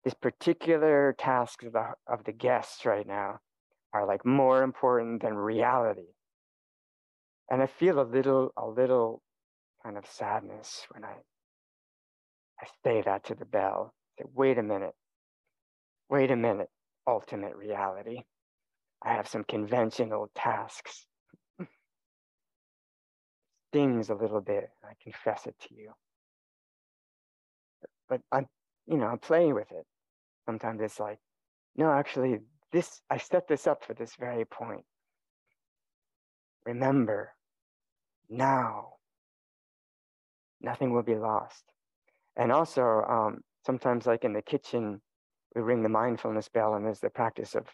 [0.03, 3.39] this particular task of the of the guests right now
[3.93, 6.07] are like more important than reality.
[7.51, 9.21] And I feel a little a little
[9.83, 11.15] kind of sadness when I
[12.61, 13.93] I say that to the bell.
[14.17, 14.95] I Say, wait a minute.
[16.09, 16.69] Wait a minute,
[17.07, 18.23] ultimate reality.
[19.03, 21.07] I have some conventional tasks.
[23.69, 25.91] Stings a little bit, I confess it to you.
[28.09, 28.47] But I'm,
[28.87, 29.85] you know, I'm playing with it.
[30.45, 31.19] Sometimes it's like,
[31.75, 32.39] no, actually,
[32.73, 34.83] this I set this up for this very point.
[36.65, 37.33] Remember,
[38.31, 38.93] now,
[40.61, 41.63] nothing will be lost.
[42.37, 45.01] And also, um, sometimes, like in the kitchen,
[45.53, 47.65] we ring the mindfulness bell and there's the practice of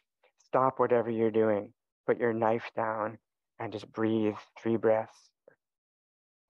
[0.44, 1.74] stop whatever you're doing,
[2.08, 3.20] put your knife down
[3.60, 5.30] and just breathe three breaths,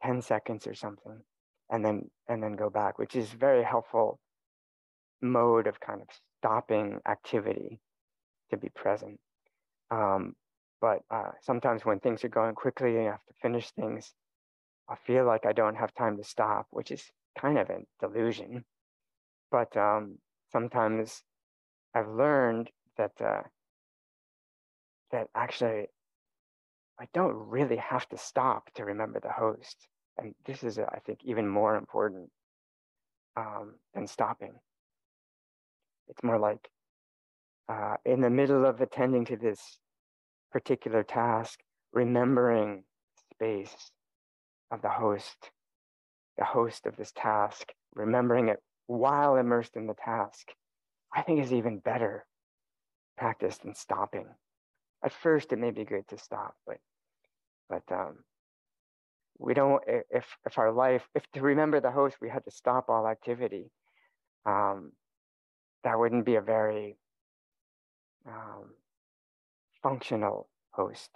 [0.04, 1.20] 10 seconds or something,
[1.70, 4.20] and then and then go back, which is very helpful
[5.22, 6.08] mode of kind of
[6.40, 7.80] stopping activity
[8.52, 9.20] to be present.
[9.92, 10.36] Um,
[10.82, 14.14] but uh, sometimes when things are going quickly and you have to finish things,
[14.90, 17.04] I feel like I don't have time to stop, which is
[17.40, 18.64] kind of a delusion.
[19.52, 20.18] But um,
[20.52, 21.24] sometimes
[21.94, 23.44] I've learned that uh,
[25.12, 25.88] that actually
[27.00, 31.20] I don't really have to stop to remember the host, and this is I think
[31.24, 32.30] even more important
[33.36, 34.54] um, than stopping.
[36.10, 36.70] It's more like
[37.70, 39.80] uh, in the middle of attending to this
[40.52, 41.60] particular task,
[41.94, 42.84] remembering
[43.32, 43.92] space
[44.72, 45.52] of the host,
[46.38, 50.54] the host of this task, remembering it while immersed in the task,
[51.14, 52.26] I think is even better
[53.18, 54.28] practice than stopping.
[55.04, 56.78] At first, it may be good to stop, but
[57.70, 58.20] but um,
[59.38, 59.84] we don't.
[59.88, 63.72] If if our life, if to remember the host, we had to stop all activity,
[64.46, 64.94] um,
[65.84, 66.98] that wouldn't be a very
[68.26, 68.72] um,
[69.82, 71.10] functional host.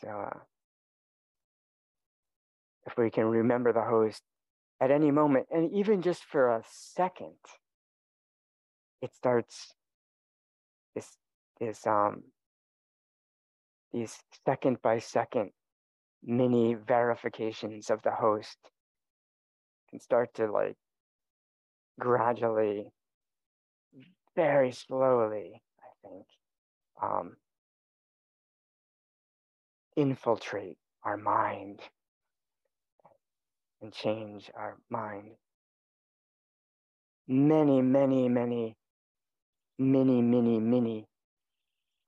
[0.00, 0.38] So uh,
[2.86, 4.22] if we can remember the host
[4.80, 7.34] at any moment, and even just for a second,
[9.00, 9.72] it starts
[10.94, 11.16] this
[11.60, 12.22] this um
[13.92, 15.50] these second by second
[16.24, 18.58] mini verifications of the host
[19.90, 20.76] can start to like
[21.98, 22.86] gradually
[24.34, 26.26] very slowly i think
[27.02, 27.36] um,
[29.96, 31.80] infiltrate our mind
[33.82, 35.30] and change our mind.
[37.28, 38.76] Many, many, many,
[39.78, 41.06] many, many, many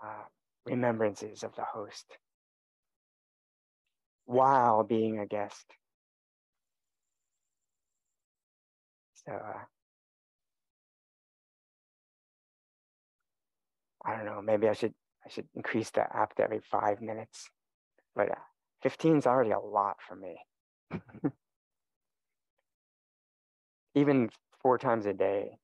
[0.03, 0.25] uh,
[0.65, 2.07] remembrances of the host
[4.27, 5.65] while being a guest.
[9.27, 9.65] So, uh,
[14.09, 14.95] I don't know, maybe I should
[15.27, 17.51] I should increase the app to every five minutes.
[18.17, 18.35] But uh,
[18.83, 20.39] 15 is already a lot for me.
[23.95, 24.31] Even
[24.63, 25.59] four times a day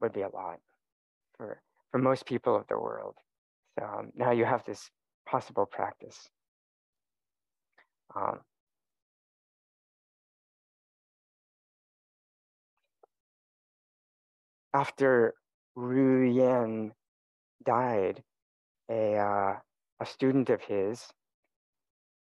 [0.00, 0.58] would be a lot
[1.38, 3.14] for, for most people of the world.
[3.78, 4.90] So um, now you have this
[5.26, 6.28] possible practice.
[8.14, 8.40] Um,
[14.74, 15.34] after
[15.74, 16.24] Ru
[17.64, 18.22] died,
[18.90, 19.54] a, uh,
[20.00, 21.06] a student of his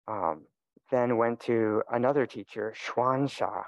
[0.08, 0.46] um,
[0.90, 3.64] then went to another teacher, Xuansha.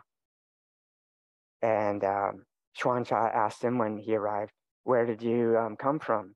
[1.61, 2.45] And um,
[2.77, 4.51] Xuansha asked him when he arrived,
[4.83, 6.35] Where did you um, come from?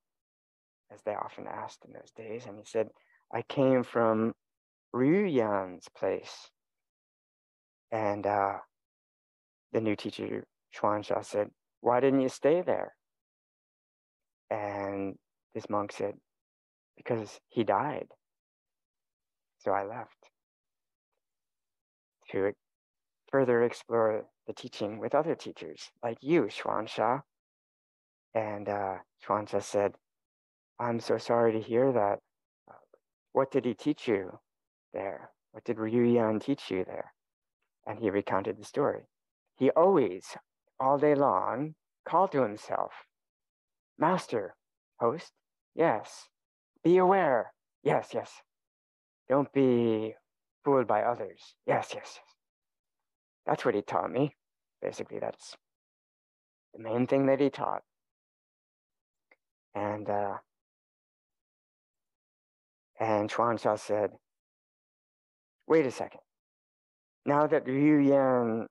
[0.91, 2.45] As they often asked in those days.
[2.45, 2.88] And he said,
[3.33, 4.33] I came from
[4.93, 6.49] Ruiyan's place.
[7.91, 8.57] And uh,
[9.73, 11.49] the new teacher, Xuansha, said,
[11.81, 12.93] Why didn't you stay there?
[14.49, 15.17] And
[15.58, 16.14] this monk said,
[16.95, 18.10] Because he died.
[19.58, 20.30] So I left
[22.32, 22.51] to
[23.32, 27.22] further explore the teaching with other teachers like you, Xuansha.
[28.36, 29.93] And uh, Xuansha said,
[30.80, 32.20] I'm so sorry to hear that.
[32.70, 32.84] Uh,
[33.32, 34.38] what did he teach you
[34.93, 35.32] there?
[35.53, 37.14] What did Ryu teach you there?
[37.88, 39.08] And he recounted the story.
[39.55, 40.24] He always,
[40.80, 41.74] all day long,
[42.08, 42.91] called to himself,
[43.97, 44.53] Master,
[44.99, 45.32] host,
[45.78, 46.28] yes.
[46.84, 47.53] Be aware,
[47.84, 48.32] yes, yes.
[49.30, 50.15] Don't be
[50.65, 52.36] fooled by others, yes, yes, yes.
[53.45, 54.36] That's what he taught me.
[54.82, 55.55] Basically, that's
[56.73, 57.84] the main thing that he taught.
[59.73, 60.36] And uh,
[62.99, 64.11] and Xuansha said,
[65.67, 66.21] wait a second.
[67.25, 68.65] Now that Ruiyan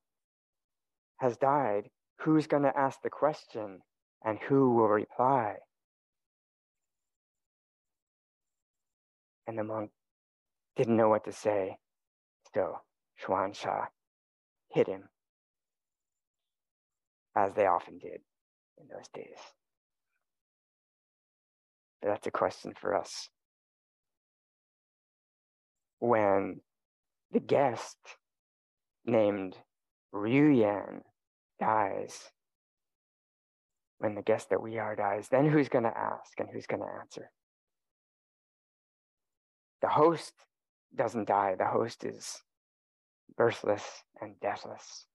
[1.18, 1.88] has died,
[2.20, 3.80] who's going to ask the question
[4.24, 5.56] and who will reply?
[9.46, 9.90] And the monk
[10.76, 11.76] didn't know what to say.
[12.54, 12.80] So
[13.24, 13.86] Xuansha
[14.70, 15.08] hit him,
[17.36, 18.20] as they often did
[18.78, 19.38] in those days.
[22.00, 23.28] But that's a question for us.
[25.98, 26.60] When
[27.32, 27.96] the guest
[29.04, 29.56] named
[30.14, 31.02] Ruiyan
[31.58, 32.30] dies,
[33.98, 36.82] when the guest that we are dies, then who's going to ask and who's going
[36.82, 37.30] to answer?
[39.82, 40.32] The host
[40.94, 42.42] doesn't die, the host is
[43.36, 43.84] birthless
[44.20, 45.06] and deathless.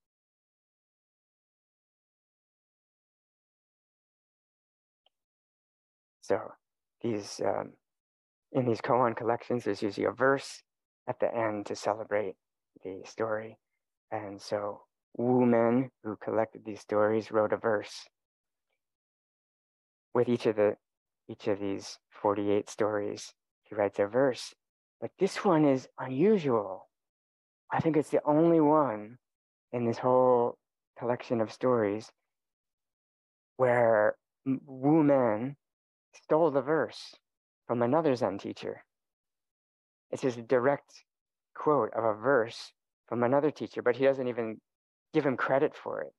[6.21, 6.39] So
[7.01, 7.73] these um,
[8.51, 10.61] in these koan collections, there's usually a verse
[11.07, 12.35] at the end to celebrate
[12.83, 13.57] the story.
[14.11, 14.83] And so
[15.17, 18.07] Wu Men, who collected these stories, wrote a verse
[20.13, 20.75] with each of the
[21.27, 23.33] each of these 48 stories.
[23.71, 24.53] He writes a verse,
[24.99, 26.89] but this one is unusual
[27.71, 29.17] I think it's the only one
[29.71, 30.57] in this whole
[30.99, 32.11] collection of stories
[33.55, 34.15] where
[34.45, 35.55] Wu Men
[36.13, 37.15] stole the verse
[37.67, 38.83] from another Zen teacher.
[40.11, 41.05] It's just a direct
[41.55, 42.73] quote of a verse
[43.07, 44.59] from another teacher, but he doesn't even
[45.13, 46.13] give him credit for it.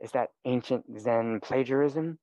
[0.00, 2.18] Is that ancient Zen plagiarism?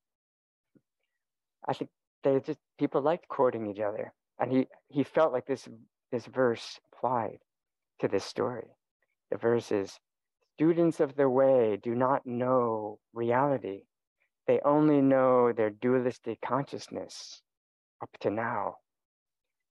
[1.68, 1.92] I think
[2.24, 5.68] they just people liked quoting each other, and he he felt like this
[6.12, 7.40] this verse applied
[8.00, 8.68] to this story.
[9.32, 10.00] The verse is
[10.60, 13.84] Students of the way do not know reality,
[14.46, 17.42] they only know their dualistic consciousness
[18.04, 18.76] up to now.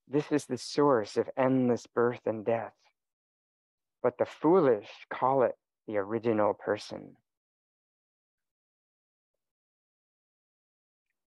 [0.07, 2.73] This is the source of endless birth and death.
[4.01, 7.15] But the foolish call it the original person.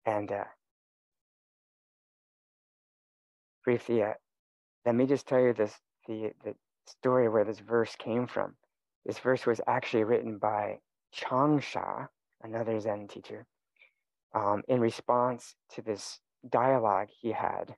[0.06, 0.44] And uh,
[3.66, 4.14] briefly, uh,
[4.86, 5.74] let me just tell you this
[6.08, 6.54] the, the
[6.86, 8.56] story where this verse came from.
[9.06, 10.78] This verse was actually written by
[11.14, 12.08] Changsha,
[12.44, 13.46] another Zen teacher,
[14.34, 17.76] um, in response to this dialogue he had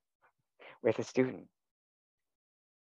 [0.84, 1.48] with a student.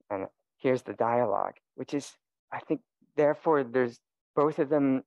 [0.10, 0.28] And
[0.58, 2.12] here's the dialogue, which is,
[2.52, 2.82] I think,
[3.16, 4.00] therefore, there's
[4.36, 5.04] both of them.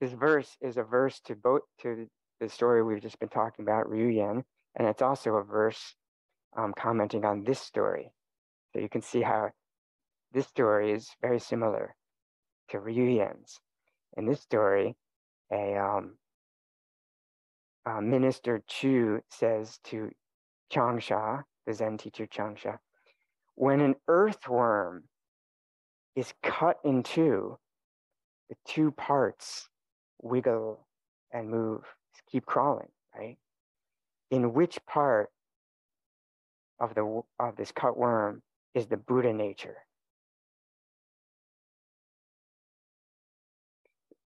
[0.00, 2.08] This verse is a verse to both to
[2.40, 4.42] the story we've just been talking about, Ruiyan,
[4.74, 5.94] and it's also a verse
[6.56, 8.12] um, commenting on this story.
[8.72, 9.50] So you can see how
[10.32, 11.94] this story is very similar
[12.70, 13.60] to Ruiyan's.
[14.16, 14.96] In this story,
[15.52, 16.14] a, um,
[18.02, 20.10] minister Chu says to
[20.72, 22.78] Changsha, the Zen teacher Changsha,
[23.54, 25.04] when an earthworm
[26.16, 27.58] is cut in two,
[28.48, 29.68] the two parts
[30.20, 30.86] wiggle
[31.32, 31.82] and move,
[32.30, 33.36] keep crawling, right?
[34.30, 35.30] In which part
[36.80, 38.42] of the of this cut worm
[38.74, 39.76] is the Buddha nature?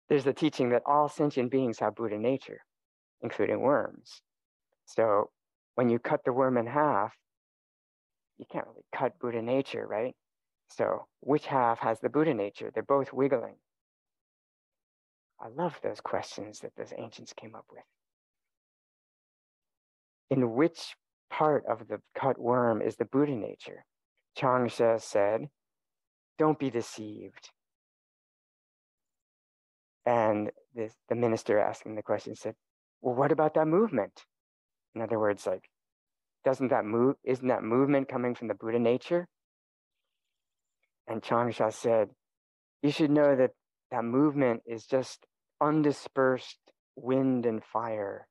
[0.10, 2.62] There's the teaching that all sentient beings have Buddha nature,
[3.22, 4.22] including worms.
[4.86, 5.30] So
[5.76, 7.14] when you cut the worm in half,
[8.38, 10.16] you can't really cut Buddha nature, right?
[10.70, 12.72] So which half has the Buddha nature?
[12.74, 13.56] They're both wiggling.
[15.40, 17.84] I love those questions that those ancients came up with.
[20.30, 20.96] In which
[21.38, 23.86] part of the cut worm is the Buddha nature?
[24.38, 25.48] Changsha said,
[26.38, 27.50] Don't be deceived.
[30.06, 32.56] And this, the minister asking the question said,
[33.02, 34.26] Well, what about that movement?
[34.96, 35.64] In other words, like,
[36.46, 39.28] doesn't that move, isn't that movement coming from the Buddha nature?
[41.08, 42.10] And Changsha said,
[42.82, 43.52] You should know that
[43.92, 45.26] that movement is just
[45.62, 46.58] undispersed
[46.96, 48.28] wind and fire,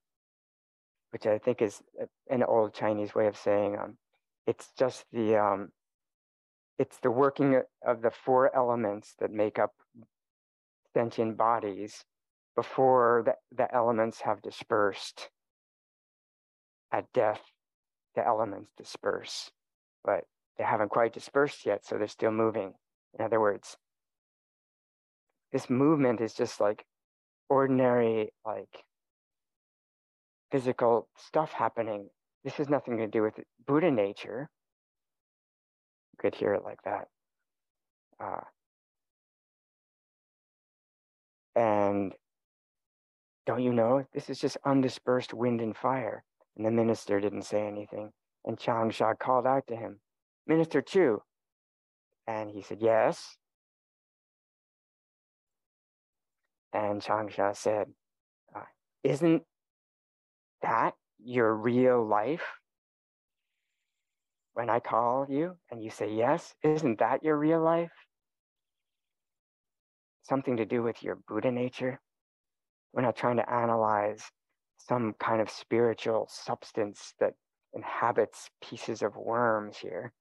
[1.13, 1.83] which I think is
[2.31, 3.99] an old Chinese way of saying um,
[4.47, 5.69] it's just the um,
[6.79, 9.73] it's the working of the four elements that make up
[10.95, 12.05] sentient bodies
[12.57, 15.29] before the, the elements have dispersed.
[16.91, 17.41] At death,
[18.15, 19.51] the elements disperse,
[20.05, 20.25] but
[20.59, 22.75] they haven't quite dispersed yet, so they're still moving.
[23.19, 23.77] In other words,
[25.53, 26.85] this movement is just like
[27.49, 28.85] ordinary, like
[30.53, 32.11] physical stuff happening.
[32.45, 33.35] This has nothing to do with
[33.67, 34.51] Buddha nature.
[36.13, 37.09] You could hear it like that.
[38.23, 38.41] Uh,
[41.57, 42.13] and
[43.47, 46.23] don't you know, this is just undispersed wind and fire.
[46.57, 48.13] And the minister didn't say anything.
[48.45, 50.01] And Changsha called out to him,
[50.47, 51.23] Minister Chu.
[52.27, 53.37] And he said, Yes.
[56.75, 57.89] And Changsha said,
[58.55, 58.61] uh,
[59.03, 59.43] Isn't
[60.63, 62.43] that your real life?
[64.55, 67.93] When I call you and you say yes, isn't that your real life?
[70.25, 72.01] Something to do with your Buddha nature?
[72.93, 74.23] We're not trying to analyze
[74.79, 77.33] some kind of spiritual substance that
[77.73, 80.13] inhabits pieces of worms here.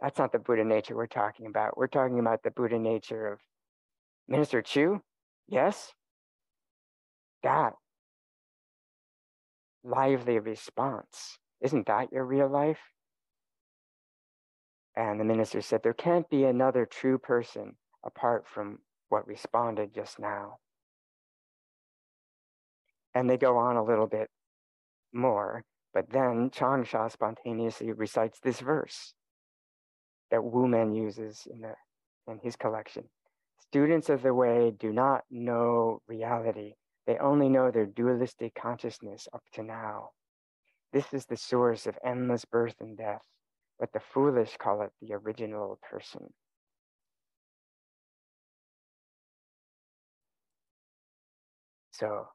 [0.00, 1.76] That's not the Buddha nature we're talking about.
[1.76, 3.40] We're talking about the Buddha nature of
[4.28, 5.02] Minister Chu.
[5.46, 5.92] Yes?
[7.42, 7.74] That
[9.84, 11.38] lively response.
[11.60, 12.80] Isn't that your real life?
[14.96, 18.78] And the minister said, There can't be another true person apart from
[19.08, 20.56] what responded just now.
[23.14, 24.28] And they go on a little bit
[25.12, 29.14] more, but then Changsha spontaneously recites this verse
[30.30, 31.74] that Wu Men uses in, the,
[32.28, 33.04] in his collection.
[33.68, 36.74] Students of the way do not know reality.
[37.10, 40.10] They only know their dualistic consciousness up to now.
[40.92, 43.22] This is the source of endless birth and death,
[43.80, 46.32] but the foolish call it the original person.
[51.90, 52.28] So,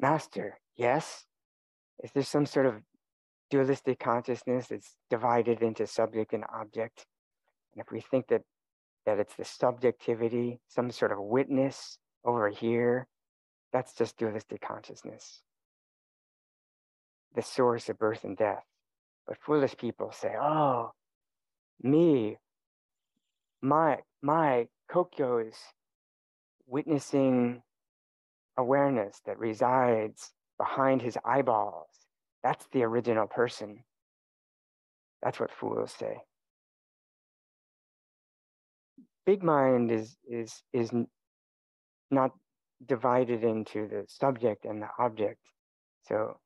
[0.00, 1.26] Master, yes?
[2.02, 2.82] Is there some sort of
[3.48, 7.06] dualistic consciousness that's divided into subject and object.
[7.74, 8.42] And if we think that
[9.06, 13.06] that it's the subjectivity, some sort of witness over here,
[13.72, 15.42] that's just dualistic consciousness.
[17.34, 18.64] The source of birth and death.
[19.26, 20.92] But foolish people say, oh,
[21.82, 22.38] me,
[23.62, 25.56] my my Kokyo is
[26.66, 27.62] witnessing
[28.56, 31.86] awareness that resides behind his eyeballs
[32.42, 33.84] that's the original person.
[35.22, 36.18] That's what fools say.
[39.26, 40.90] Big mind is is is
[42.10, 42.32] not
[42.86, 45.38] divided into the subject and the object.
[46.08, 46.38] So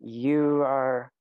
[0.00, 1.12] you are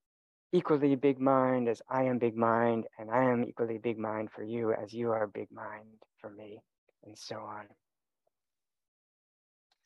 [0.54, 4.44] equally big mind as I am big mind, and I am equally big mind for
[4.44, 6.60] you as you are big mind for me,
[7.04, 7.66] and so on.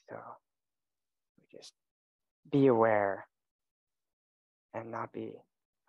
[0.10, 0.18] So
[1.52, 1.74] just
[2.52, 3.28] be aware
[4.74, 5.34] and not be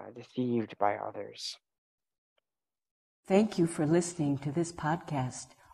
[0.00, 1.56] uh, deceived by others.
[3.26, 5.48] Thank you for listening to this podcast